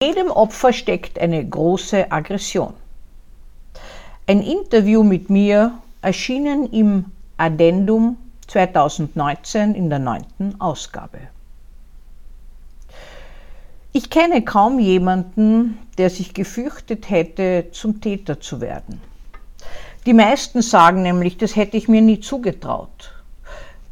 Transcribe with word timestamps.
jedem 0.00 0.30
Opfer 0.30 0.72
steckt 0.72 1.18
eine 1.18 1.44
große 1.44 2.12
Aggression. 2.12 2.72
Ein 4.28 4.42
Interview 4.42 5.02
mit 5.02 5.28
mir 5.28 5.72
erschienen 6.02 6.70
im 6.70 7.06
Addendum 7.36 8.16
2019 8.46 9.74
in 9.74 9.90
der 9.90 9.98
neunten 9.98 10.60
Ausgabe. 10.60 11.18
Ich 13.92 14.08
kenne 14.08 14.42
kaum 14.42 14.78
jemanden, 14.78 15.78
der 15.98 16.10
sich 16.10 16.32
gefürchtet 16.32 17.10
hätte, 17.10 17.66
zum 17.72 18.00
Täter 18.00 18.38
zu 18.38 18.60
werden. 18.60 19.00
Die 20.06 20.14
meisten 20.14 20.62
sagen 20.62 21.02
nämlich, 21.02 21.38
das 21.38 21.56
hätte 21.56 21.76
ich 21.76 21.88
mir 21.88 22.02
nie 22.02 22.20
zugetraut. 22.20 23.14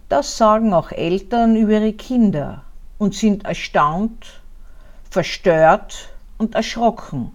Das 0.09 0.37
sagen 0.37 0.73
auch 0.73 0.93
Eltern 0.93 1.57
über 1.57 1.73
ihre 1.73 1.95
Kinder 1.95 2.63
und 2.97 3.17
sind 3.17 3.45
erstaunt, 3.45 4.41
verstört 5.17 6.11
und 6.37 6.55
erschrocken, 6.55 7.33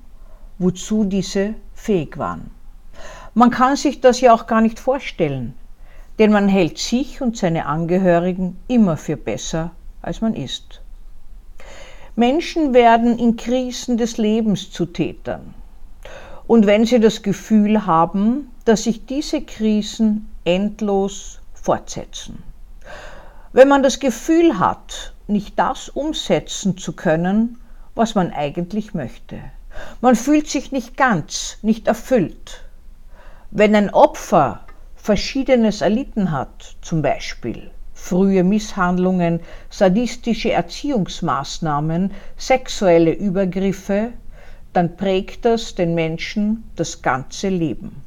wozu 0.60 1.04
diese 1.04 1.56
fähig 1.74 2.20
waren. 2.20 2.52
Man 3.34 3.50
kann 3.50 3.76
sich 3.76 4.02
das 4.02 4.22
ja 4.22 4.36
auch 4.36 4.46
gar 4.46 4.62
nicht 4.62 4.80
vorstellen, 4.80 5.56
denn 6.20 6.32
man 6.32 6.48
hält 6.48 6.78
sich 6.78 7.24
und 7.24 7.38
seine 7.38 7.66
Angehörigen 7.66 8.60
immer 8.68 8.98
für 8.98 9.18
besser, 9.18 9.72
als 10.04 10.22
man 10.22 10.36
ist. 10.36 10.84
Menschen 12.16 12.76
werden 12.76 13.18
in 13.18 13.36
Krisen 13.36 13.98
des 13.98 14.18
Lebens 14.18 14.70
zu 14.70 14.86
Tätern. 14.86 15.56
Und 16.46 16.68
wenn 16.68 16.86
sie 16.86 17.00
das 17.00 17.24
Gefühl 17.24 17.88
haben, 17.88 18.52
dass 18.64 18.84
sich 18.84 19.08
diese 19.08 19.42
Krisen 19.42 20.30
endlos 20.44 21.40
fortsetzen. 21.56 22.44
Wenn 23.54 23.68
man 23.68 23.82
das 23.82 24.00
Gefühl 24.00 24.60
hat, 24.60 25.16
nicht 25.26 25.58
das 25.58 25.90
umsetzen 25.90 26.78
zu 26.78 26.94
können, 26.94 27.58
was 27.96 28.16
man 28.16 28.32
eigentlich 28.32 28.94
möchte. 28.94 29.40
Man 30.02 30.16
fühlt 30.16 30.48
sich 30.48 30.72
nicht 30.72 30.98
ganz, 30.98 31.58
nicht 31.62 31.88
erfüllt. 31.88 32.64
Wenn 33.52 33.76
ein 33.76 33.90
Opfer 33.90 34.62
Verschiedenes 34.96 35.82
erlitten 35.82 36.32
hat, 36.32 36.76
zum 36.82 37.02
Beispiel 37.02 37.72
frühe 37.94 38.44
Misshandlungen, 38.44 39.40
sadistische 39.70 40.52
Erziehungsmaßnahmen, 40.52 42.12
sexuelle 42.38 43.14
Übergriffe, 43.14 44.12
dann 44.74 44.96
prägt 44.98 45.46
das 45.46 45.76
den 45.76 45.96
Menschen 45.96 46.64
das 46.76 47.02
ganze 47.02 47.50
Leben. 47.50 48.04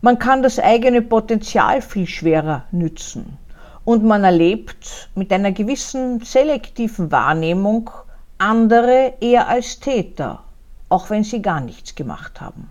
Man 0.00 0.18
kann 0.18 0.42
das 0.42 0.58
eigene 0.58 1.02
Potenzial 1.02 1.82
viel 1.82 2.06
schwerer 2.06 2.64
nützen 2.70 3.38
und 3.84 4.04
man 4.04 4.22
erlebt 4.22 5.08
mit 5.14 5.32
einer 5.32 5.52
gewissen 5.52 6.20
selektiven 6.20 7.10
Wahrnehmung 7.10 7.90
andere 8.38 9.14
eher 9.20 9.48
als 9.48 9.80
Täter, 9.80 10.42
auch 10.88 11.10
wenn 11.10 11.24
sie 11.24 11.42
gar 11.42 11.60
nichts 11.60 11.94
gemacht 11.94 12.40
haben. 12.40 12.68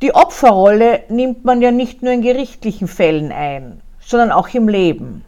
Die 0.00 0.14
Opferrolle 0.14 1.04
nimmt 1.08 1.44
man 1.44 1.62
ja 1.62 1.70
nicht 1.70 2.02
nur 2.02 2.12
in 2.12 2.22
gerichtlichen 2.22 2.88
Fällen 2.88 3.30
ein, 3.30 3.80
sondern 4.00 4.32
auch 4.32 4.48
im 4.48 4.66
Leben. 4.68 5.24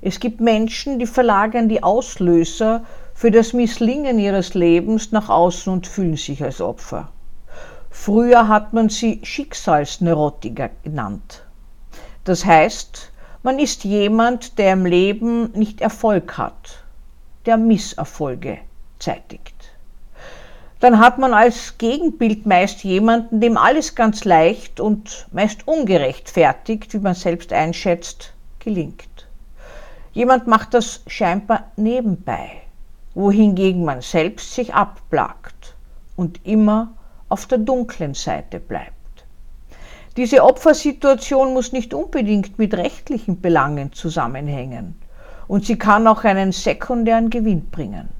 Es 0.00 0.18
gibt 0.18 0.40
Menschen, 0.40 0.98
die 0.98 1.06
verlagern 1.06 1.68
die 1.68 1.82
Auslöser 1.82 2.84
für 3.14 3.30
das 3.30 3.52
Misslingen 3.52 4.18
ihres 4.18 4.54
Lebens 4.54 5.12
nach 5.12 5.28
außen 5.28 5.72
und 5.72 5.86
fühlen 5.86 6.16
sich 6.16 6.42
als 6.42 6.60
Opfer. 6.60 7.10
Früher 7.90 8.48
hat 8.48 8.72
man 8.72 8.88
sie 8.88 9.20
Schicksalsneurotiker 9.22 10.70
genannt. 10.82 11.42
Das 12.24 12.44
heißt, 12.44 13.12
man 13.42 13.58
ist 13.58 13.84
jemand, 13.84 14.58
der 14.58 14.72
im 14.74 14.86
Leben 14.86 15.50
nicht 15.52 15.80
Erfolg 15.80 16.38
hat, 16.38 16.84
der 17.48 17.56
Misserfolge 17.56 18.58
zeitigt 19.00 19.58
dann 20.80 21.00
hat 21.00 21.18
man 21.18 21.34
als 21.34 21.76
Gegenbild 21.78 22.46
meist 22.46 22.84
jemanden, 22.84 23.40
dem 23.40 23.56
alles 23.56 23.94
ganz 23.94 24.24
leicht 24.24 24.78
und 24.78 25.26
meist 25.32 25.66
ungerechtfertigt, 25.66 26.94
wie 26.94 26.98
man 26.98 27.14
selbst 27.14 27.52
einschätzt, 27.52 28.32
gelingt. 28.60 29.26
Jemand 30.12 30.46
macht 30.46 30.74
das 30.74 31.02
scheinbar 31.06 31.64
nebenbei, 31.76 32.50
wohingegen 33.14 33.84
man 33.84 34.02
selbst 34.02 34.54
sich 34.54 34.72
abplagt 34.72 35.74
und 36.16 36.46
immer 36.46 36.92
auf 37.28 37.46
der 37.46 37.58
dunklen 37.58 38.14
Seite 38.14 38.60
bleibt. 38.60 38.92
Diese 40.16 40.42
Opfersituation 40.44 41.54
muss 41.54 41.72
nicht 41.72 41.92
unbedingt 41.92 42.58
mit 42.58 42.74
rechtlichen 42.74 43.40
Belangen 43.40 43.92
zusammenhängen 43.92 44.96
und 45.48 45.64
sie 45.64 45.76
kann 45.76 46.06
auch 46.06 46.24
einen 46.24 46.52
sekundären 46.52 47.30
Gewinn 47.30 47.70
bringen. 47.70 48.10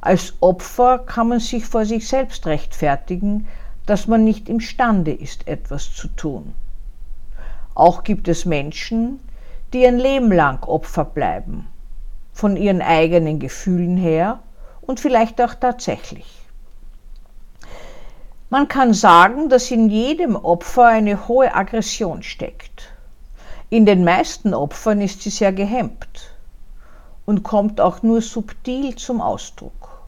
Als 0.00 0.34
Opfer 0.40 1.00
kann 1.00 1.28
man 1.28 1.40
sich 1.40 1.66
vor 1.66 1.84
sich 1.84 2.08
selbst 2.08 2.46
rechtfertigen, 2.46 3.48
dass 3.84 4.06
man 4.06 4.24
nicht 4.24 4.48
imstande 4.48 5.12
ist, 5.12 5.48
etwas 5.48 5.92
zu 5.92 6.08
tun. 6.08 6.54
Auch 7.74 8.04
gibt 8.04 8.28
es 8.28 8.44
Menschen, 8.44 9.20
die 9.72 9.84
ein 9.86 9.98
Leben 9.98 10.30
lang 10.30 10.62
Opfer 10.62 11.04
bleiben, 11.04 11.66
von 12.32 12.56
ihren 12.56 12.80
eigenen 12.80 13.40
Gefühlen 13.40 13.96
her 13.96 14.38
und 14.80 15.00
vielleicht 15.00 15.40
auch 15.40 15.54
tatsächlich. 15.54 16.26
Man 18.48 18.68
kann 18.68 18.94
sagen, 18.94 19.48
dass 19.48 19.72
in 19.72 19.90
jedem 19.90 20.36
Opfer 20.36 20.86
eine 20.86 21.26
hohe 21.26 21.52
Aggression 21.52 22.22
steckt. 22.22 22.92
In 23.68 23.84
den 23.84 24.04
meisten 24.04 24.54
Opfern 24.54 25.00
ist 25.00 25.22
sie 25.22 25.30
sehr 25.30 25.52
gehemmt 25.52 26.35
und 27.26 27.42
kommt 27.42 27.80
auch 27.80 28.02
nur 28.02 28.22
subtil 28.22 28.94
zum 28.96 29.20
Ausdruck. 29.20 30.06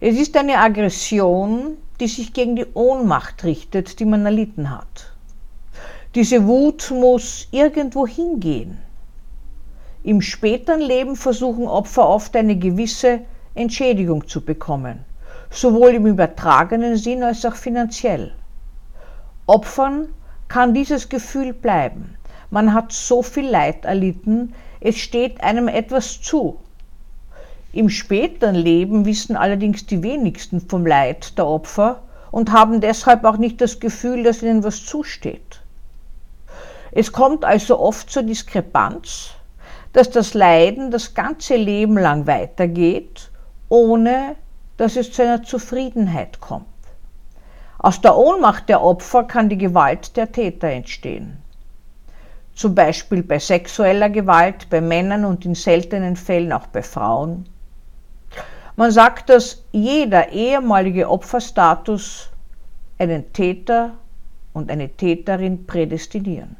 Es 0.00 0.18
ist 0.18 0.36
eine 0.36 0.58
Aggression, 0.58 1.76
die 2.00 2.08
sich 2.08 2.32
gegen 2.32 2.56
die 2.56 2.66
Ohnmacht 2.74 3.44
richtet, 3.44 4.00
die 4.00 4.04
man 4.04 4.26
erlitten 4.26 4.70
hat. 4.70 5.12
Diese 6.14 6.46
Wut 6.46 6.90
muss 6.90 7.48
irgendwo 7.50 8.06
hingehen. 8.06 8.78
Im 10.02 10.20
späteren 10.20 10.80
Leben 10.80 11.16
versuchen 11.16 11.66
Opfer 11.66 12.08
oft 12.08 12.36
eine 12.36 12.56
gewisse 12.56 13.20
Entschädigung 13.54 14.26
zu 14.26 14.44
bekommen, 14.44 15.04
sowohl 15.50 15.90
im 15.90 16.06
übertragenen 16.06 16.96
Sinn 16.96 17.22
als 17.22 17.44
auch 17.44 17.54
finanziell. 17.54 18.32
Opfern 19.46 20.08
kann 20.48 20.74
dieses 20.74 21.08
Gefühl 21.08 21.52
bleiben. 21.52 22.16
Man 22.50 22.74
hat 22.74 22.92
so 22.92 23.22
viel 23.22 23.48
Leid 23.48 23.84
erlitten, 23.84 24.54
es 24.84 24.98
steht 24.98 25.42
einem 25.42 25.66
etwas 25.66 26.20
zu, 26.20 26.60
im 27.72 27.90
späteren 27.90 28.54
Leben 28.54 29.04
wissen 29.04 29.34
allerdings 29.34 29.84
die 29.86 30.04
wenigsten 30.04 30.60
vom 30.60 30.86
Leid 30.86 31.36
der 31.38 31.46
Opfer 31.48 32.02
und 32.30 32.52
haben 32.52 32.80
deshalb 32.80 33.24
auch 33.24 33.36
nicht 33.38 33.60
das 33.60 33.80
Gefühl, 33.80 34.22
dass 34.22 34.42
ihnen 34.42 34.62
was 34.62 34.84
zusteht. 34.84 35.60
Es 36.92 37.10
kommt 37.10 37.44
also 37.44 37.80
oft 37.80 38.10
zur 38.10 38.22
Diskrepanz, 38.22 39.30
dass 39.92 40.10
das 40.10 40.34
Leiden 40.34 40.92
das 40.92 41.14
ganze 41.14 41.56
Leben 41.56 41.98
lang 41.98 42.28
weitergeht, 42.28 43.30
ohne 43.68 44.36
dass 44.76 44.94
es 44.94 45.10
zu 45.12 45.22
einer 45.22 45.42
Zufriedenheit 45.42 46.40
kommt. 46.40 46.66
Aus 47.78 48.00
der 48.00 48.16
Ohnmacht 48.16 48.68
der 48.68 48.82
Opfer 48.82 49.24
kann 49.24 49.48
die 49.48 49.58
Gewalt 49.58 50.16
der 50.16 50.30
Täter 50.30 50.68
entstehen. 50.68 51.43
Zum 52.54 52.74
Beispiel 52.74 53.22
bei 53.22 53.38
sexueller 53.38 54.10
Gewalt, 54.10 54.70
bei 54.70 54.80
Männern 54.80 55.24
und 55.24 55.44
in 55.44 55.54
seltenen 55.54 56.16
Fällen 56.16 56.52
auch 56.52 56.66
bei 56.68 56.82
Frauen. 56.82 57.46
Man 58.76 58.90
sagt, 58.90 59.28
dass 59.28 59.64
jeder 59.72 60.30
ehemalige 60.32 61.08
Opferstatus 61.08 62.30
einen 62.98 63.32
Täter 63.32 63.92
und 64.52 64.70
eine 64.70 64.88
Täterin 64.88 65.66
prädestinieren. 65.66 66.56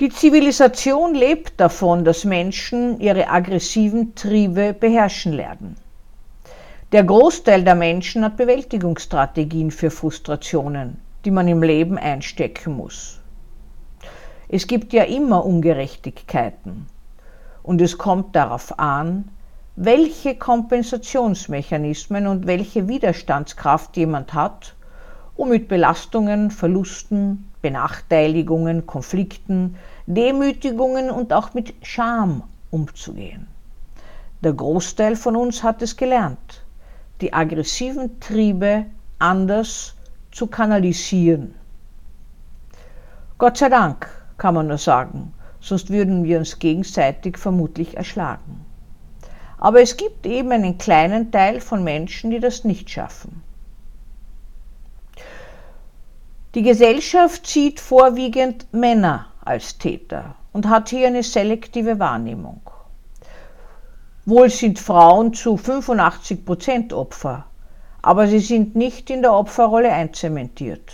Die 0.00 0.08
Zivilisation 0.08 1.14
lebt 1.14 1.60
davon, 1.60 2.06
dass 2.06 2.24
Menschen 2.24 3.00
ihre 3.00 3.28
aggressiven 3.28 4.14
Triebe 4.14 4.72
beherrschen 4.72 5.34
lernen. 5.34 5.76
Der 6.92 7.04
Großteil 7.04 7.62
der 7.62 7.74
Menschen 7.74 8.24
hat 8.24 8.38
Bewältigungsstrategien 8.38 9.70
für 9.70 9.90
Frustrationen, 9.90 10.96
die 11.24 11.30
man 11.30 11.46
im 11.48 11.62
Leben 11.62 11.98
einstecken 11.98 12.76
muss. 12.76 13.19
Es 14.52 14.66
gibt 14.66 14.92
ja 14.92 15.04
immer 15.04 15.44
Ungerechtigkeiten 15.44 16.86
und 17.62 17.80
es 17.80 17.98
kommt 17.98 18.34
darauf 18.34 18.80
an, 18.80 19.28
welche 19.76 20.34
Kompensationsmechanismen 20.34 22.26
und 22.26 22.48
welche 22.48 22.88
Widerstandskraft 22.88 23.96
jemand 23.96 24.34
hat, 24.34 24.74
um 25.36 25.50
mit 25.50 25.68
Belastungen, 25.68 26.50
Verlusten, 26.50 27.48
Benachteiligungen, 27.62 28.86
Konflikten, 28.86 29.76
Demütigungen 30.06 31.12
und 31.12 31.32
auch 31.32 31.54
mit 31.54 31.72
Scham 31.82 32.42
umzugehen. 32.72 33.46
Der 34.42 34.54
Großteil 34.54 35.14
von 35.14 35.36
uns 35.36 35.62
hat 35.62 35.80
es 35.80 35.96
gelernt, 35.96 36.64
die 37.20 37.32
aggressiven 37.32 38.18
Triebe 38.18 38.86
anders 39.20 39.94
zu 40.32 40.48
kanalisieren. 40.48 41.54
Gott 43.38 43.56
sei 43.56 43.68
Dank, 43.68 44.19
kann 44.40 44.54
man 44.54 44.68
nur 44.68 44.78
sagen, 44.78 45.34
sonst 45.60 45.90
würden 45.90 46.24
wir 46.24 46.38
uns 46.38 46.58
gegenseitig 46.58 47.36
vermutlich 47.36 47.96
erschlagen. 47.96 48.64
Aber 49.58 49.82
es 49.82 49.98
gibt 49.98 50.24
eben 50.26 50.50
einen 50.50 50.78
kleinen 50.78 51.30
Teil 51.30 51.60
von 51.60 51.84
Menschen, 51.84 52.30
die 52.30 52.40
das 52.40 52.64
nicht 52.64 52.88
schaffen. 52.88 53.42
Die 56.54 56.62
Gesellschaft 56.62 57.46
sieht 57.46 57.78
vorwiegend 57.78 58.66
Männer 58.72 59.26
als 59.44 59.76
Täter 59.76 60.34
und 60.52 60.68
hat 60.68 60.88
hier 60.88 61.06
eine 61.06 61.22
selektive 61.22 61.98
Wahrnehmung. 61.98 62.62
Wohl 64.24 64.48
sind 64.48 64.78
Frauen 64.78 65.34
zu 65.34 65.58
85 65.58 66.46
Prozent 66.46 66.92
Opfer, 66.94 67.44
aber 68.00 68.26
sie 68.26 68.40
sind 68.40 68.74
nicht 68.74 69.10
in 69.10 69.20
der 69.20 69.34
Opferrolle 69.34 69.92
einzementiert. 69.92 70.92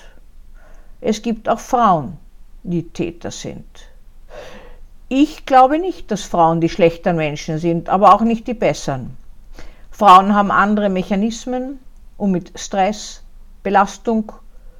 Es 1.01 1.23
gibt 1.23 1.49
auch 1.49 1.61
Frauen, 1.61 2.19
die 2.71 2.89
Täter 2.89 3.31
sind. 3.31 3.65
Ich 5.09 5.47
glaube 5.47 5.79
nicht, 5.79 6.11
dass 6.11 6.23
Frauen 6.23 6.61
die 6.61 6.69
schlechteren 6.69 7.17
Menschen 7.17 7.59
sind, 7.59 7.89
aber 7.89 8.15
auch 8.15 8.23
nicht 8.23 8.47
die 8.47 8.55
besseren. 8.55 9.17
Frauen 9.91 10.35
haben 10.35 10.51
andere 10.51 10.89
Mechanismen, 10.89 11.79
um 12.17 12.33
mit 12.33 12.59
Stress, 12.59 13.23
Belastung, 13.63 14.33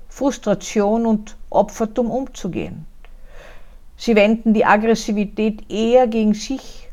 Frustration 0.09 1.07
und 1.07 1.37
Opfertum 1.49 2.11
umzugehen. 2.11 2.87
Sie 3.97 4.17
wenden 4.17 4.53
die 4.53 4.65
Aggressivität 4.65 5.71
eher 5.71 6.07
gegen 6.07 6.35
sich 6.35 6.89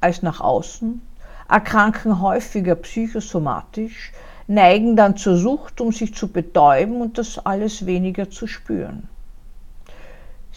als 0.00 0.22
nach 0.22 0.40
außen, 0.40 1.00
erkranken 1.48 2.20
häufiger 2.20 2.74
psychosomatisch, 2.74 4.12
neigen 4.46 4.96
dann 4.96 5.16
zur 5.16 5.36
Sucht, 5.36 5.80
um 5.80 5.92
sich 5.92 6.14
zu 6.14 6.28
betäuben 6.28 7.00
und 7.00 7.18
das 7.18 7.38
alles 7.38 7.86
weniger 7.86 8.30
zu 8.30 8.46
spüren. 8.46 9.08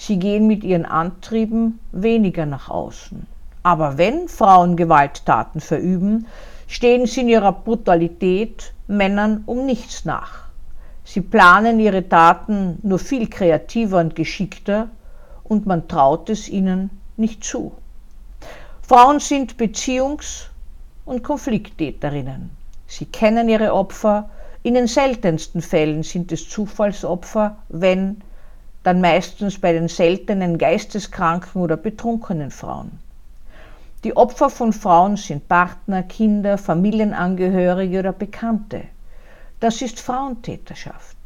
Sie 0.04 0.18
gehen 0.18 0.48
mit 0.48 0.64
ihren 0.64 0.86
Antrieben 0.86 1.80
weniger 1.92 2.48
nach 2.48 2.70
außen. 2.70 3.28
Aber 3.62 4.00
wenn 4.00 4.28
Frauen 4.28 4.76
Gewalttaten 4.76 5.62
verüben, 5.62 6.26
stehen 6.66 7.06
sie 7.06 7.22
in 7.22 7.30
ihrer 7.30 7.52
Brutalität 7.52 8.74
Männern 8.88 9.44
um 9.46 9.68
nichts 9.68 10.04
nach. 10.04 10.46
Sie 11.04 11.22
planen 11.22 11.80
ihre 11.80 12.10
Taten 12.10 12.80
nur 12.82 12.98
viel 12.98 13.30
kreativer 13.30 14.00
und 14.00 14.16
geschickter 14.16 14.88
und 15.44 15.68
man 15.68 15.88
traut 15.88 16.32
es 16.32 16.50
ihnen 16.50 16.90
nicht 17.16 17.44
zu. 17.44 17.72
Frauen 18.82 19.20
sind 19.20 19.58
Beziehungs- 19.58 20.48
und 21.06 21.24
Konflikttäterinnen. 21.24 22.50
Sie 22.88 23.06
kennen 23.06 23.48
ihre 23.50 23.72
Opfer. 23.72 24.32
In 24.64 24.74
den 24.74 24.88
seltensten 24.88 25.62
Fällen 25.62 26.02
sind 26.02 26.32
es 26.32 26.50
Zufallsopfer, 26.50 27.58
wenn 27.70 28.24
dann 28.84 29.02
meistens 29.02 29.60
bei 29.60 29.74
den 29.74 29.88
seltenen 29.88 30.58
geisteskranken 30.58 31.62
oder 31.62 31.78
betrunkenen 31.78 32.52
Frauen. 32.52 33.00
Die 34.04 34.18
Opfer 34.18 34.50
von 34.50 34.74
Frauen 34.74 35.16
sind 35.16 35.48
Partner, 35.48 36.02
Kinder, 36.02 36.58
Familienangehörige 36.58 38.00
oder 38.00 38.14
Bekannte. 38.14 38.84
Das 39.60 39.82
ist 39.84 40.00
Frauentäterschaft. 40.00 41.18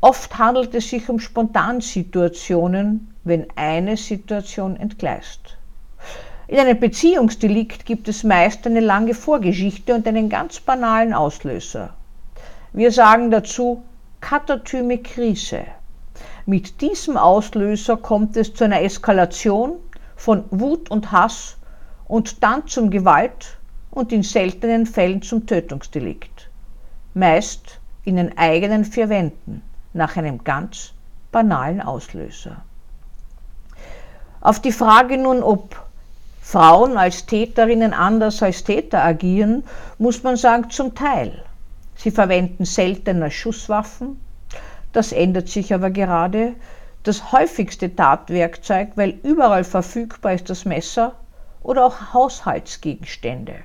Oft 0.00 0.36
handelt 0.36 0.74
es 0.74 0.90
sich 0.90 1.08
um 1.08 1.20
Spontansituationen, 1.20 3.14
wenn 3.22 3.46
eine 3.54 3.96
Situation 3.96 4.76
entgleist. 4.76 5.56
In 6.48 6.58
einem 6.58 6.78
Beziehungsdelikt 6.78 7.86
gibt 7.86 8.08
es 8.08 8.24
meist 8.24 8.66
eine 8.66 8.80
lange 8.80 9.14
Vorgeschichte 9.14 9.94
und 9.94 10.06
einen 10.06 10.28
ganz 10.28 10.60
banalen 10.60 11.14
Auslöser. 11.14 11.94
Wir 12.72 12.90
sagen 12.90 13.30
dazu 13.30 13.82
Katatyme 14.20 14.98
Krise. 14.98 15.62
Mit 16.46 16.82
diesem 16.82 17.16
Auslöser 17.16 17.96
kommt 17.96 18.36
es 18.36 18.52
zu 18.52 18.64
einer 18.64 18.82
Eskalation 18.82 19.76
von 20.14 20.44
Wut 20.50 20.90
und 20.90 21.10
Hass 21.10 21.56
und 22.06 22.42
dann 22.42 22.66
zum 22.66 22.90
Gewalt 22.90 23.56
und 23.90 24.12
in 24.12 24.22
seltenen 24.22 24.84
Fällen 24.84 25.22
zum 25.22 25.46
Tötungsdelikt. 25.46 26.50
Meist 27.14 27.80
in 28.04 28.16
den 28.16 28.36
eigenen 28.36 28.84
vier 28.84 29.08
Wänden 29.08 29.62
nach 29.94 30.16
einem 30.16 30.44
ganz 30.44 30.92
banalen 31.32 31.80
Auslöser. 31.80 32.56
Auf 34.42 34.60
die 34.60 34.72
Frage 34.72 35.16
nun, 35.16 35.42
ob 35.42 35.82
Frauen 36.42 36.98
als 36.98 37.24
Täterinnen 37.24 37.94
anders 37.94 38.42
als 38.42 38.64
Täter 38.64 39.02
agieren, 39.02 39.64
muss 39.96 40.22
man 40.22 40.36
sagen, 40.36 40.68
zum 40.68 40.94
Teil. 40.94 41.42
Sie 41.96 42.10
verwenden 42.10 42.66
seltener 42.66 43.30
Schusswaffen, 43.30 44.20
das 44.94 45.12
ändert 45.12 45.48
sich 45.48 45.74
aber 45.74 45.90
gerade. 45.90 46.54
Das 47.02 47.32
häufigste 47.32 47.94
Tatwerkzeug, 47.94 48.92
weil 48.94 49.10
überall 49.22 49.64
verfügbar 49.64 50.32
ist 50.32 50.48
das 50.48 50.64
Messer 50.64 51.16
oder 51.62 51.84
auch 51.84 52.14
Haushaltsgegenstände. 52.14 53.56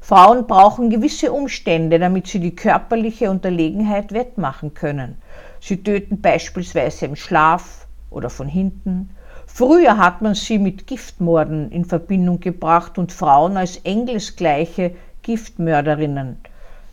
Frauen 0.00 0.46
brauchen 0.46 0.90
gewisse 0.90 1.30
Umstände, 1.30 1.98
damit 1.98 2.26
sie 2.26 2.40
die 2.40 2.56
körperliche 2.56 3.30
Unterlegenheit 3.30 4.12
wettmachen 4.12 4.74
können. 4.74 5.18
Sie 5.60 5.82
töten 5.82 6.20
beispielsweise 6.20 7.04
im 7.04 7.14
Schlaf 7.14 7.86
oder 8.08 8.30
von 8.30 8.48
hinten. 8.48 9.10
Früher 9.46 9.98
hat 9.98 10.22
man 10.22 10.34
sie 10.34 10.58
mit 10.58 10.86
Giftmorden 10.86 11.70
in 11.70 11.84
Verbindung 11.84 12.40
gebracht 12.40 12.96
und 12.98 13.12
Frauen 13.12 13.56
als 13.56 13.76
engelsgleiche 13.84 14.96
Giftmörderinnen 15.22 16.38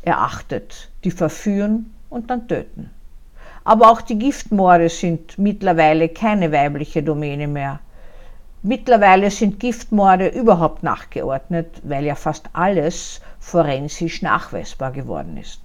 erachtet, 0.01 0.89
die 1.03 1.11
verführen 1.11 1.93
und 2.09 2.29
dann 2.29 2.47
töten. 2.47 2.89
Aber 3.67 3.91
auch 3.91 3.99
die 3.99 4.17
Giftmorde 4.17 4.87
sind 4.87 5.37
mittlerweile 5.37 6.07
keine 6.07 6.53
weibliche 6.53 7.03
Domäne 7.03 7.49
mehr. 7.49 7.81
Mittlerweile 8.63 9.29
sind 9.29 9.59
Giftmorde 9.59 10.29
überhaupt 10.29 10.83
nachgeordnet, 10.83 11.81
weil 11.83 12.05
ja 12.05 12.15
fast 12.15 12.45
alles 12.53 13.19
forensisch 13.41 14.21
nachweisbar 14.21 14.93
geworden 14.93 15.35
ist. 15.35 15.59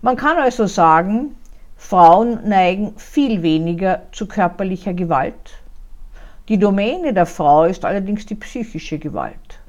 Man 0.00 0.16
kann 0.16 0.36
also 0.36 0.66
sagen, 0.66 1.36
Frauen 1.76 2.40
neigen 2.48 2.94
viel 2.96 3.40
weniger 3.44 4.02
zu 4.10 4.26
körperlicher 4.26 4.92
Gewalt. 4.92 5.62
Die 6.48 6.58
Domäne 6.58 7.14
der 7.14 7.26
Frau 7.26 7.62
ist 7.62 7.84
allerdings 7.84 8.26
die 8.26 8.34
psychische 8.34 8.98
Gewalt. 8.98 9.60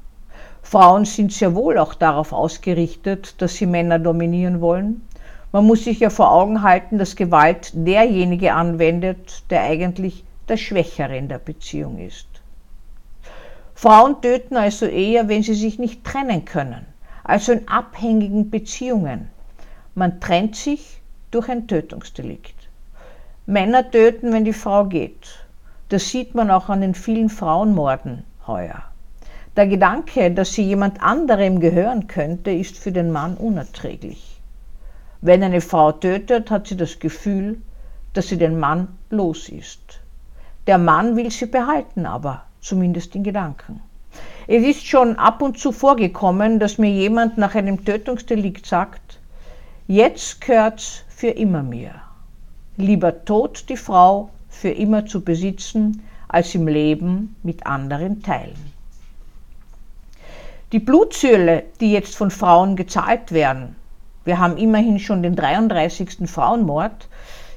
Frauen 0.64 1.06
sind 1.06 1.32
sehr 1.32 1.54
wohl 1.54 1.78
auch 1.78 1.94
darauf 1.94 2.34
ausgerichtet, 2.34 3.40
dass 3.40 3.54
sie 3.54 3.68
Männer 3.68 4.00
dominieren 4.00 4.60
wollen, 4.60 5.08
man 5.54 5.68
muss 5.68 5.84
sich 5.84 6.00
ja 6.00 6.10
vor 6.10 6.32
Augen 6.32 6.64
halten, 6.64 6.98
dass 6.98 7.16
Gewalt 7.16 7.72
derjenige 7.76 8.54
anwendet, 8.54 9.44
der 9.52 9.62
eigentlich 9.62 10.26
der 10.50 10.58
Schwächere 10.58 11.16
in 11.16 11.30
der 11.30 11.38
Beziehung 11.38 12.00
ist. 12.00 12.28
Frauen 13.76 14.20
töten 14.22 14.58
also 14.58 14.88
eher, 14.88 15.30
wenn 15.30 15.44
sie 15.44 15.54
sich 15.54 15.78
nicht 15.78 16.04
trennen 16.04 16.44
können, 16.44 16.88
also 17.24 17.52
in 17.52 17.68
abhängigen 17.68 18.50
Beziehungen. 18.50 19.30
Man 19.94 20.20
trennt 20.20 20.56
sich 20.56 21.02
durch 21.30 21.48
ein 21.50 21.68
Tötungsdelikt. 21.68 22.56
Männer 23.46 23.92
töten, 23.92 24.34
wenn 24.34 24.46
die 24.46 24.54
Frau 24.54 24.86
geht. 24.86 25.46
Das 25.90 26.10
sieht 26.10 26.34
man 26.34 26.50
auch 26.50 26.70
an 26.70 26.82
den 26.82 26.96
vielen 26.96 27.30
Frauenmorden 27.30 28.24
heuer. 28.48 28.82
Der 29.56 29.68
Gedanke, 29.68 30.32
dass 30.32 30.54
sie 30.54 30.64
jemand 30.64 31.04
anderem 31.04 31.60
gehören 31.60 32.08
könnte, 32.08 32.50
ist 32.50 32.80
für 32.80 32.92
den 32.92 33.12
Mann 33.12 33.38
unerträglich. 33.38 34.33
Wenn 35.26 35.42
eine 35.42 35.62
Frau 35.62 35.94
tötet, 35.94 36.52
hat 36.52 36.68
sie 36.68 36.76
das 36.76 37.00
Gefühl, 37.00 37.62
dass 38.12 38.28
sie 38.28 38.38
den 38.38 38.60
Mann 38.60 38.90
los 39.10 39.48
ist. 39.48 40.02
Der 40.68 40.78
Mann 40.78 41.16
will 41.16 41.32
sie 41.32 41.46
behalten, 41.46 42.06
aber 42.06 42.44
zumindest 42.60 43.16
in 43.16 43.24
Gedanken. 43.24 43.80
Es 44.48 44.66
ist 44.66 44.86
schon 44.86 45.16
ab 45.16 45.42
und 45.42 45.58
zu 45.58 45.72
vorgekommen, 45.72 46.60
dass 46.60 46.78
mir 46.78 46.90
jemand 46.90 47.38
nach 47.38 47.56
einem 47.56 47.86
Tötungsdelikt 47.86 48.66
sagt, 48.66 49.18
jetzt 49.88 50.42
gehört's 50.42 51.06
für 51.08 51.30
immer 51.30 51.64
mir. 51.64 51.96
Lieber 52.76 53.24
tot 53.24 53.70
die 53.70 53.78
Frau 53.78 54.30
für 54.50 54.72
immer 54.72 55.06
zu 55.06 55.22
besitzen, 55.22 56.04
als 56.28 56.54
im 56.54 56.68
Leben 56.68 57.38
mit 57.44 57.66
anderen 57.66 58.22
teilen. 58.24 58.74
Die 60.74 60.80
Blutsöhle, 60.80 61.64
die 61.80 61.94
jetzt 61.94 62.18
von 62.18 62.30
Frauen 62.30 62.76
gezahlt 62.76 63.32
werden, 63.32 63.78
wir 64.26 64.40
haben 64.40 64.58
immerhin 64.58 65.00
schon 65.00 65.24
den 65.24 65.36
33. 65.36 66.30
Frauenmord 66.30 67.08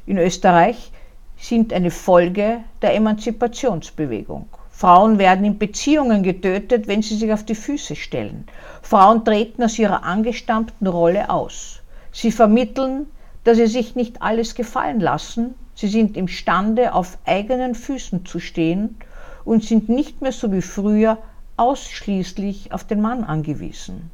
in 0.07 0.19
Österreich, 0.19 0.93
sind 1.39 1.73
eine 1.73 1.91
Folge 1.91 2.59
der 2.83 2.95
Emanzipationsbewegung. 2.95 4.49
Frauen 4.71 5.19
werden 5.19 5.45
in 5.45 5.59
Beziehungen 5.59 6.23
getötet, 6.23 6.87
wenn 6.87 7.03
sie 7.03 7.17
sich 7.17 7.33
auf 7.33 7.45
die 7.45 7.55
Füße 7.55 7.97
stellen. 7.97 8.47
Frauen 8.83 9.25
treten 9.25 9.63
aus 9.63 9.79
ihrer 9.79 10.03
angestammten 10.05 10.87
Rolle 10.87 11.31
aus. 11.31 11.81
Sie 12.13 12.31
vermitteln, 12.31 13.07
dass 13.45 13.57
sie 13.59 13.67
sich 13.67 13.95
nicht 13.95 14.23
alles 14.23 14.55
gefallen 14.55 15.01
lassen. 15.01 15.55
Sie 15.75 15.89
sind 15.89 16.17
imstande, 16.17 16.95
auf 16.95 17.19
eigenen 17.25 17.75
Füßen 17.75 18.27
zu 18.27 18.41
stehen 18.41 18.97
und 19.45 19.65
sind 19.65 19.89
nicht 19.89 20.21
mehr 20.21 20.33
so 20.33 20.53
wie 20.53 20.63
früher 20.63 21.19
ausschließlich 21.57 22.73
auf 22.73 22.85
den 22.85 23.01
Mann 23.01 23.25
angewiesen. 23.25 24.11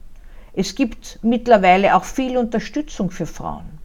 Es 0.55 0.75
gibt 0.75 1.19
mittlerweile 1.23 1.97
auch 1.97 2.05
viel 2.05 2.37
Unterstützung 2.37 3.11
für 3.11 3.27
Frauen. 3.27 3.79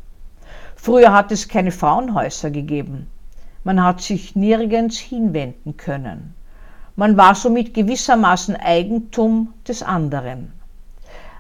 Früher 0.75 1.13
hat 1.13 1.31
es 1.31 1.47
keine 1.47 1.71
Frauenhäuser 1.71 2.51
gegeben. 2.51 3.07
Man 3.63 3.83
hat 3.83 4.01
sich 4.01 4.36
nirgends 4.36 4.97
hinwenden 4.97 5.77
können. 5.77 6.33
Man 6.97 7.15
war 7.15 7.36
somit 7.36 7.74
gewissermaßen 7.74 8.55
Eigentum 8.55 9.53
des 9.67 9.81
anderen. 9.81 10.51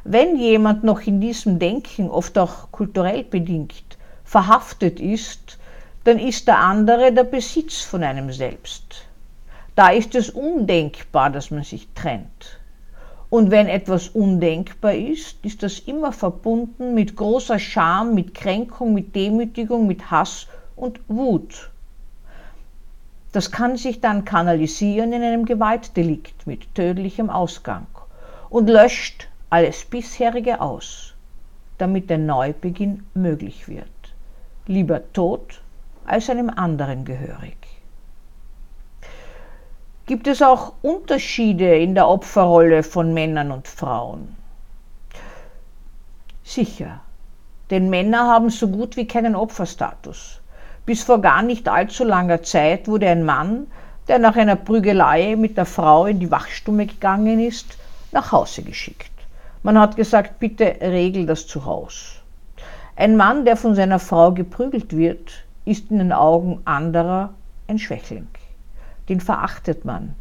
Wenn 0.03 0.37
jemand 0.37 0.85
noch 0.85 1.01
in 1.01 1.19
diesem 1.19 1.59
Denken, 1.59 2.09
oft 2.09 2.37
auch 2.37 2.71
kulturell 2.71 3.23
bedingt, 3.23 3.97
verhaftet 4.23 4.99
ist, 4.99 5.57
dann 6.05 6.19
ist 6.19 6.47
der 6.47 6.59
andere 6.59 7.11
der 7.11 7.25
Besitz 7.25 7.81
von 7.81 8.01
einem 8.01 8.31
selbst. 8.31 9.03
Da 9.75 9.89
ist 9.89 10.15
es 10.15 10.29
undenkbar, 10.29 11.29
dass 11.29 11.51
man 11.51 11.63
sich 11.63 11.89
trennt. 11.93 12.56
Und 13.29 13.51
wenn 13.51 13.67
etwas 13.67 14.07
undenkbar 14.09 14.93
ist, 14.93 15.43
ist 15.43 15.61
das 15.61 15.79
immer 15.79 16.13
verbunden 16.13 16.93
mit 16.93 17.15
großer 17.15 17.59
Scham, 17.59 18.15
mit 18.15 18.33
Kränkung, 18.33 18.93
mit 18.93 19.15
Demütigung, 19.15 19.85
mit 19.85 20.09
Hass 20.09 20.47
und 20.77 20.99
Wut. 21.09 21.69
Das 23.33 23.51
kann 23.51 23.75
sich 23.75 23.99
dann 23.99 24.23
kanalisieren 24.23 25.11
in 25.11 25.21
einem 25.21 25.43
Gewaltdelikt 25.43 26.47
mit 26.47 26.73
tödlichem 26.73 27.29
Ausgang 27.29 27.85
und 28.49 28.69
löscht 28.69 29.27
alles 29.49 29.83
bisherige 29.83 30.61
aus, 30.61 31.13
damit 31.77 32.09
ein 32.11 32.25
Neubeginn 32.25 33.03
möglich 33.13 33.67
wird. 33.67 33.87
Lieber 34.67 35.01
tot 35.11 35.61
als 36.05 36.29
einem 36.29 36.49
anderen 36.49 37.03
gehörig. 37.03 37.66
Gibt 40.07 40.25
es 40.27 40.41
auch 40.41 40.71
Unterschiede 40.83 41.75
in 41.75 41.93
der 41.93 42.07
Opferrolle 42.07 42.81
von 42.83 43.13
Männern 43.13 43.51
und 43.51 43.67
Frauen? 43.67 44.37
Sicher, 46.45 47.01
denn 47.69 47.89
Männer 47.89 48.19
haben 48.19 48.49
so 48.49 48.69
gut 48.69 48.95
wie 48.95 49.05
keinen 49.05 49.35
Opferstatus. 49.35 50.39
Bis 50.85 51.03
vor 51.03 51.19
gar 51.19 51.41
nicht 51.41 51.67
allzu 51.67 52.05
langer 52.05 52.41
Zeit 52.41 52.87
wurde 52.87 53.09
ein 53.09 53.25
Mann, 53.25 53.67
der 54.07 54.19
nach 54.19 54.37
einer 54.37 54.55
Prügelei 54.55 55.35
mit 55.35 55.57
der 55.57 55.65
Frau 55.65 56.05
in 56.05 56.21
die 56.21 56.31
Wachstumme 56.31 56.85
gegangen 56.85 57.41
ist, 57.41 57.77
nach 58.13 58.31
Hause 58.31 58.63
geschickt. 58.63 59.11
Man 59.61 59.77
hat 59.77 59.97
gesagt, 59.97 60.39
bitte 60.39 60.77
regel 60.79 61.25
das 61.25 61.47
zu 61.47 61.65
Haus. 61.65 62.21
Ein 62.95 63.17
Mann, 63.17 63.43
der 63.43 63.57
von 63.57 63.75
seiner 63.75 63.99
Frau 63.99 64.31
geprügelt 64.31 64.95
wird, 64.95 65.43
ist 65.65 65.91
in 65.91 65.97
den 65.97 66.13
Augen 66.13 66.61
anderer 66.63 67.33
ein 67.67 67.77
Schwächling. 67.77 68.29
Den 69.09 69.21
verachtet 69.21 69.85
man. 69.85 70.15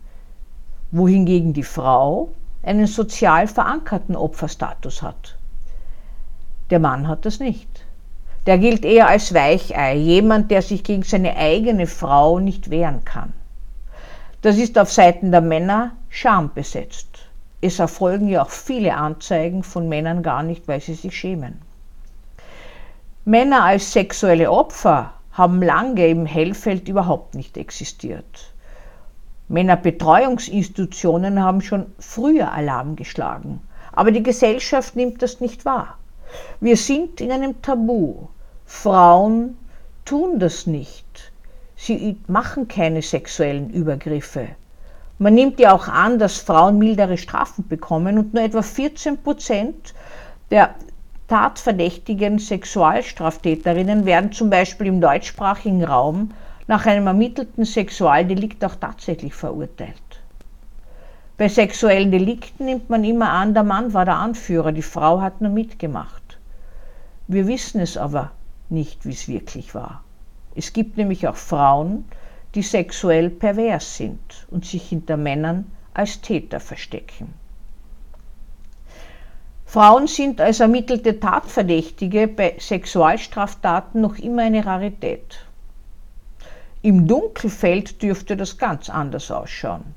Wohingegen 0.90 1.52
die 1.52 1.62
Frau 1.62 2.30
einen 2.62 2.86
sozial 2.86 3.46
verankerten 3.46 4.16
Opferstatus 4.16 5.02
hat. 5.02 5.36
Der 6.70 6.78
Mann 6.78 7.08
hat 7.08 7.24
das 7.24 7.38
nicht 7.38 7.86
der 8.46 8.58
gilt 8.58 8.84
eher 8.84 9.08
als 9.08 9.34
Weichei, 9.34 9.96
jemand, 9.96 10.50
der 10.50 10.62
sich 10.62 10.84
gegen 10.84 11.02
seine 11.02 11.36
eigene 11.36 11.86
Frau 11.86 12.38
nicht 12.38 12.70
wehren 12.70 13.04
kann. 13.04 13.32
Das 14.42 14.56
ist 14.56 14.78
auf 14.78 14.92
Seiten 14.92 15.32
der 15.32 15.40
Männer 15.40 15.92
schambesetzt. 16.08 17.08
Es 17.60 17.80
erfolgen 17.80 18.28
ja 18.28 18.42
auch 18.42 18.50
viele 18.50 18.94
Anzeigen 18.94 19.64
von 19.64 19.88
Männern 19.88 20.22
gar 20.22 20.44
nicht, 20.44 20.68
weil 20.68 20.80
sie 20.80 20.94
sich 20.94 21.16
schämen. 21.16 21.60
Männer 23.24 23.64
als 23.64 23.92
sexuelle 23.92 24.52
Opfer 24.52 25.12
haben 25.32 25.60
lange 25.60 26.06
im 26.06 26.26
Hellfeld 26.26 26.88
überhaupt 26.88 27.34
nicht 27.34 27.56
existiert. 27.56 28.54
Männerbetreuungsinstitutionen 29.48 31.42
haben 31.42 31.60
schon 31.60 31.86
früher 31.98 32.52
Alarm 32.52 32.96
geschlagen, 32.96 33.60
aber 33.92 34.10
die 34.10 34.22
Gesellschaft 34.22 34.96
nimmt 34.96 35.22
das 35.22 35.40
nicht 35.40 35.64
wahr. 35.64 35.98
Wir 36.60 36.76
sind 36.76 37.20
in 37.20 37.30
einem 37.30 37.62
Tabu. 37.62 38.28
Frauen 38.64 39.56
tun 40.04 40.38
das 40.38 40.66
nicht. 40.66 41.32
Sie 41.76 42.16
machen 42.26 42.68
keine 42.68 43.02
sexuellen 43.02 43.70
Übergriffe. 43.70 44.48
Man 45.18 45.34
nimmt 45.34 45.60
ja 45.60 45.72
auch 45.72 45.88
an, 45.88 46.18
dass 46.18 46.38
Frauen 46.38 46.78
mildere 46.78 47.16
Strafen 47.16 47.66
bekommen 47.68 48.18
und 48.18 48.34
nur 48.34 48.42
etwa 48.42 48.62
14 48.62 49.22
Prozent 49.22 49.94
der 50.50 50.74
tatverdächtigen 51.28 52.38
Sexualstraftäterinnen 52.38 54.04
werden 54.04 54.32
zum 54.32 54.50
Beispiel 54.50 54.88
im 54.88 55.00
deutschsprachigen 55.00 55.84
Raum 55.84 56.30
nach 56.66 56.86
einem 56.86 57.06
ermittelten 57.06 57.64
Sexualdelikt 57.64 58.64
auch 58.64 58.74
tatsächlich 58.74 59.34
verurteilt. 59.34 59.94
Bei 61.38 61.48
sexuellen 61.48 62.10
Delikten 62.10 62.64
nimmt 62.64 62.88
man 62.88 63.04
immer 63.04 63.30
an, 63.30 63.52
der 63.52 63.62
Mann 63.62 63.92
war 63.92 64.04
der 64.04 64.16
Anführer, 64.16 64.72
die 64.72 64.82
Frau 64.82 65.20
hat 65.20 65.40
nur 65.40 65.50
mitgemacht. 65.52 66.38
Wir 67.28 67.46
wissen 67.46 67.80
es 67.80 67.96
aber 67.96 68.30
nicht, 68.68 69.04
wie 69.04 69.12
es 69.12 69.28
wirklich 69.28 69.74
war. 69.74 70.02
Es 70.54 70.72
gibt 70.72 70.96
nämlich 70.96 71.28
auch 71.28 71.36
Frauen, 71.36 72.04
die 72.54 72.62
sexuell 72.62 73.28
pervers 73.28 73.98
sind 73.98 74.46
und 74.50 74.64
sich 74.64 74.88
hinter 74.88 75.18
Männern 75.18 75.70
als 75.92 76.20
Täter 76.22 76.58
verstecken. 76.58 77.34
Frauen 79.66 80.06
sind 80.06 80.40
als 80.40 80.60
ermittelte 80.60 81.20
Tatverdächtige 81.20 82.28
bei 82.28 82.56
Sexualstraftaten 82.58 84.00
noch 84.00 84.16
immer 84.16 84.42
eine 84.42 84.64
Rarität. 84.64 85.45
Im 86.86 87.08
Dunkelfeld 87.08 88.00
dürfte 88.00 88.36
das 88.36 88.58
ganz 88.58 88.88
anders 88.88 89.32
ausschauen. 89.32 89.96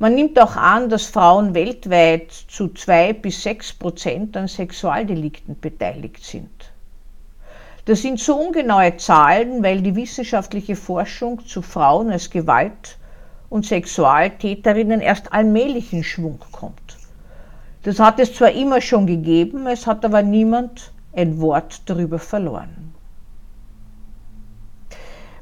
Man 0.00 0.16
nimmt 0.16 0.40
auch 0.40 0.56
an, 0.56 0.88
dass 0.88 1.06
Frauen 1.06 1.54
weltweit 1.54 2.32
zu 2.32 2.66
zwei 2.70 3.12
bis 3.12 3.44
sechs 3.44 3.72
Prozent 3.72 4.36
an 4.36 4.48
Sexualdelikten 4.48 5.60
beteiligt 5.60 6.24
sind. 6.24 6.50
Das 7.84 8.02
sind 8.02 8.18
so 8.18 8.34
ungenaue 8.34 8.96
Zahlen, 8.96 9.62
weil 9.62 9.82
die 9.82 9.94
wissenschaftliche 9.94 10.74
Forschung 10.74 11.46
zu 11.46 11.62
Frauen 11.62 12.10
als 12.10 12.28
Gewalt- 12.28 12.98
und 13.48 13.64
Sexualtäterinnen 13.64 15.00
erst 15.00 15.32
allmählich 15.32 15.92
in 15.92 16.02
Schwung 16.02 16.40
kommt. 16.50 16.96
Das 17.84 18.00
hat 18.00 18.18
es 18.18 18.34
zwar 18.34 18.50
immer 18.50 18.80
schon 18.80 19.06
gegeben, 19.06 19.68
es 19.68 19.86
hat 19.86 20.04
aber 20.04 20.22
niemand 20.22 20.90
ein 21.14 21.40
Wort 21.40 21.82
darüber 21.86 22.18
verloren. 22.18 22.93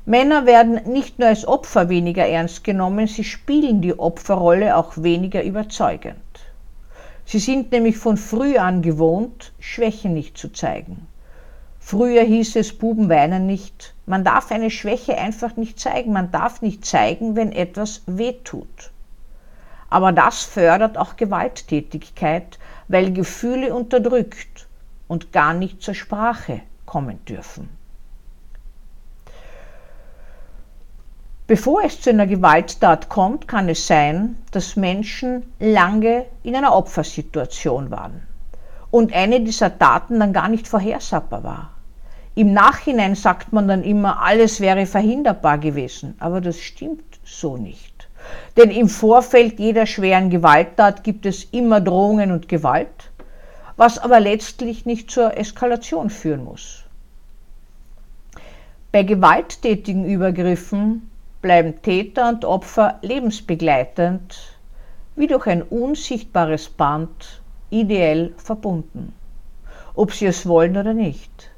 Männer 0.05 0.47
werden 0.47 0.81
nicht 0.93 1.21
nur 1.21 1.29
als 1.29 1.47
Opfer 1.47 1.89
weniger 1.89 2.27
ernst 2.27 2.65
genommen, 2.65 3.07
sie 3.07 3.23
spielen 3.23 3.81
die 3.81 3.97
Opferrolle 3.97 4.77
auch 4.77 4.95
weniger 4.97 5.45
überzeugend. 5.45 6.17
Sie 7.25 7.39
sind 7.39 7.71
nämlich 7.71 7.97
von 7.97 8.17
früh 8.17 8.57
an 8.57 8.83
gewohnt, 8.83 9.53
Schwächen 9.61 10.13
nicht 10.13 10.37
zu 10.37 10.53
zeigen. 10.53 11.07
Früher 11.79 12.23
hieß 12.23 12.57
es, 12.57 12.77
Buben 12.77 13.09
weinen 13.09 13.47
nicht. 13.47 13.95
Man 14.07 14.25
darf 14.25 14.51
eine 14.51 14.71
Schwäche 14.71 15.19
einfach 15.19 15.57
nicht 15.57 15.79
zeigen. 15.79 16.13
Man 16.13 16.33
darf 16.33 16.63
nicht 16.63 16.85
zeigen, 16.85 17.37
wenn 17.37 17.53
etwas 17.53 18.03
wehtut. 18.07 18.91
Aber 19.89 20.11
das 20.11 20.43
fördert 20.43 20.99
auch 20.99 21.17
Gewalttätigkeit, 21.17 22.59
weil 22.89 23.13
Gefühle 23.13 23.75
unterdrückt 23.75 24.69
und 25.07 25.33
gar 25.33 25.55
nicht 25.55 25.83
zur 25.83 25.95
Sprache 25.95 26.61
kommen 26.87 27.25
dürfen. 27.25 27.69
Bevor 31.49 31.83
es 31.85 32.01
zu 32.01 32.11
einer 32.11 32.29
Gewalttat 32.29 33.09
kommt, 33.09 33.49
kann 33.49 33.69
es 33.69 33.87
sein, 33.87 34.37
dass 34.53 34.77
Menschen 34.77 35.43
lange 35.59 36.27
in 36.45 36.55
einer 36.55 36.75
Opfersituation 36.75 37.91
waren 37.91 38.23
und 38.93 39.13
eine 39.13 39.41
dieser 39.41 39.77
Taten 39.77 40.21
dann 40.21 40.33
gar 40.33 40.49
nicht 40.49 40.69
vorhersagbar 40.69 41.43
war. 41.43 41.71
Im 42.37 42.53
Nachhinein 42.53 43.17
sagt 43.17 43.53
man 43.53 43.67
dann 43.67 43.83
immer, 43.83 44.23
alles 44.23 44.61
wäre 44.61 44.87
verhinderbar 44.87 45.59
gewesen, 45.59 46.15
aber 46.21 46.41
das 46.41 46.61
stimmt 46.61 47.19
so 47.25 47.57
nicht. 47.57 48.09
Denn 48.57 48.71
im 48.71 48.89
Vorfeld 48.89 49.59
jeder 49.59 49.87
schweren 49.87 50.31
Gewalttat 50.31 51.03
gibt 51.03 51.27
es 51.27 51.45
immer 51.45 51.81
Drohungen 51.81 52.31
und 52.31 52.49
Gewalt, 52.49 53.11
was 53.77 53.99
aber 53.99 54.21
letztlich 54.21 54.87
nicht 54.87 55.11
zur 55.11 55.37
Eskalation 55.37 56.09
führen 56.09 56.45
muss. 56.45 56.85
Bei 58.93 59.03
gewalttätigen 59.03 60.05
Übergriffen 60.05 61.11
bleiben 61.43 61.83
Täter 61.83 62.29
und 62.29 62.45
Opfer 62.45 62.99
lebensbegleitend, 63.03 64.59
wie 65.17 65.27
durch 65.27 65.47
ein 65.47 65.63
unsichtbares 65.63 66.69
Band 66.69 67.43
ideell 67.69 68.33
verbunden, 68.37 69.13
ob 69.95 70.13
sie 70.13 70.27
es 70.27 70.47
wollen 70.47 70.77
oder 70.77 70.95
nicht. 70.95 71.51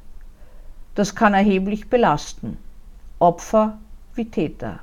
Das 0.94 1.14
kann 1.14 1.34
erheblich 1.34 1.88
belasten, 1.88 2.56
Opfer 3.18 3.78
wie 4.14 4.24
Täter. 4.24 4.80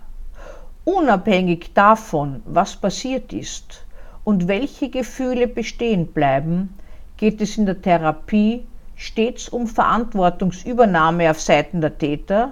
Unabhängig 0.86 1.74
davon, 1.74 2.42
was 2.46 2.76
passiert 2.76 3.34
ist 3.34 3.86
und 4.24 4.48
welche 4.48 4.90
Gefühle 4.90 5.48
bestehen 5.48 6.08
bleiben, 6.08 6.78
geht 7.18 7.42
es 7.42 7.58
in 7.58 7.66
der 7.66 7.82
Therapie 7.82 8.66
stets 8.96 9.50
um 9.50 9.68
Verantwortungsübernahme 9.68 11.32
auf 11.32 11.42
Seiten 11.42 11.82
der 11.82 11.98
Täter, 11.98 12.52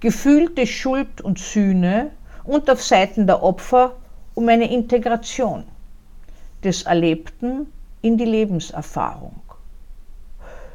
gefühlte 0.00 0.66
Schuld 0.66 1.20
und 1.20 1.38
Sühne 1.38 2.10
und 2.44 2.70
auf 2.70 2.82
Seiten 2.82 3.26
der 3.26 3.42
Opfer 3.42 3.96
um 4.34 4.48
eine 4.48 4.72
Integration 4.72 5.64
des 6.64 6.82
Erlebten 6.82 7.72
in 8.02 8.16
die 8.16 8.24
Lebenserfahrung. 8.24 9.40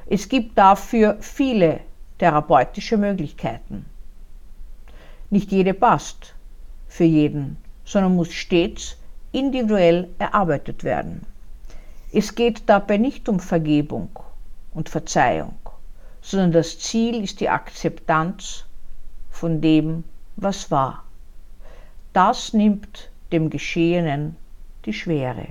Es 0.06 0.28
gibt 0.28 0.58
dafür 0.58 1.18
viele 1.22 1.80
therapeutische 2.20 2.98
Möglichkeiten. 2.98 3.86
Nicht 5.30 5.52
jede 5.52 5.74
passt 5.74 6.36
für 6.88 7.06
jeden 7.06 7.58
sondern 7.86 8.16
muss 8.16 8.34
stets 8.34 8.98
individuell 9.32 10.10
erarbeitet 10.20 10.84
werden. 10.84 11.26
Es 12.12 12.36
geht 12.36 12.64
dabei 12.68 12.98
nicht 12.98 13.28
um 13.28 13.40
Vergebung 13.40 14.10
und 14.74 14.90
Verzeihung, 14.90 15.58
sondern 16.22 16.52
das 16.52 16.80
Ziel 16.80 17.24
ist 17.24 17.40
die 17.40 17.50
Akzeptanz 17.50 18.66
von 19.34 19.60
dem, 19.62 20.04
was 20.38 20.72
war. 20.72 21.04
Das 22.14 22.54
nimmt 22.54 23.12
dem 23.32 23.50
Geschehenen 23.50 24.38
die 24.86 24.94
Schwere. 24.94 25.48